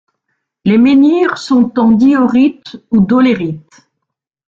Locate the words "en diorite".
1.77-2.75